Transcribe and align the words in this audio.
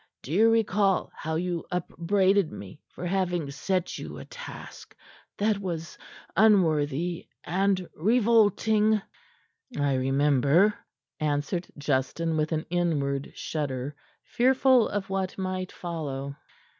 Do 0.23 0.31
you 0.31 0.49
recall 0.49 1.11
how 1.15 1.35
you 1.35 1.63
upbraided 1.71 2.51
me 2.51 2.81
for 2.89 3.05
having 3.05 3.51
set 3.51 3.99
you 3.99 4.17
a 4.17 4.25
task 4.25 4.95
that 5.37 5.59
was 5.59 5.95
unworthy 6.35 7.27
and 7.43 7.87
revolting?" 7.93 8.99
"I 9.77 9.93
remember," 9.93 10.73
answered 11.19 11.67
Justin, 11.77 12.35
with 12.35 12.51
an 12.51 12.65
inward 12.71 13.33
shudder, 13.35 13.95
fearful 14.23 14.89
of 14.89 15.11
what 15.11 15.37
might 15.37 15.71
follow. 15.71 16.35